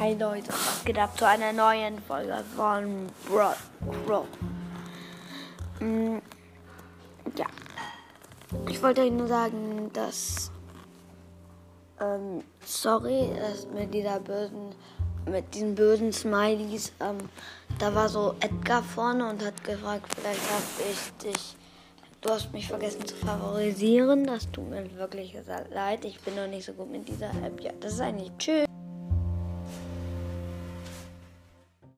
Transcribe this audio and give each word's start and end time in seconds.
Hi 0.00 0.14
Leute, 0.14 0.48
was 0.48 0.82
geht 0.82 0.98
ab 0.98 1.18
zu 1.18 1.26
einer 1.26 1.52
neuen 1.52 1.98
Folge 2.00 2.42
von 2.56 3.06
Bro 3.28 3.52
Bro. 4.06 4.26
Mm, 5.78 6.16
ja, 7.36 7.44
ich 8.70 8.82
wollte 8.82 9.02
euch 9.02 9.10
nur 9.10 9.26
sagen, 9.26 9.90
dass 9.92 10.50
ähm, 12.00 12.42
sorry, 12.64 13.28
dass 13.38 13.66
mit 13.66 13.92
dieser 13.92 14.20
bösen, 14.20 14.74
mit 15.26 15.54
diesen 15.54 15.74
bösen 15.74 16.14
Smileys, 16.14 16.92
ähm, 17.00 17.18
da 17.78 17.94
war 17.94 18.08
so 18.08 18.34
Edgar 18.40 18.82
vorne 18.82 19.28
und 19.28 19.44
hat 19.44 19.62
gefragt, 19.64 20.14
vielleicht 20.16 20.50
habe 20.50 20.90
ich 20.90 21.30
dich, 21.30 21.56
du 22.22 22.30
hast 22.30 22.50
mich 22.54 22.68
vergessen 22.68 23.06
zu 23.06 23.16
favorisieren. 23.16 24.26
Das 24.26 24.50
tut 24.50 24.70
mir 24.70 24.96
wirklich 24.96 25.36
leid. 25.74 26.06
Ich 26.06 26.18
bin 26.22 26.36
noch 26.36 26.46
nicht 26.48 26.64
so 26.64 26.72
gut 26.72 26.90
mit 26.90 27.06
dieser 27.06 27.28
App. 27.44 27.60
Ja, 27.60 27.72
das 27.78 27.92
ist 27.92 28.00
eigentlich 28.00 28.32
tschüss. 28.38 28.64